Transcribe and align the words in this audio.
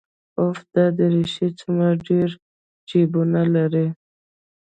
اوف 0.39 0.57
دا 0.73 0.85
دريشي 0.97 1.47
څومره 1.59 1.89
ډېر 2.07 2.29
جيبونه 2.89 3.41
لري. 3.55 3.87